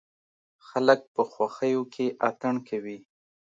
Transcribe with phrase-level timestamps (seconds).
[0.67, 2.97] خلک په خوښيو کې اتڼ کوي.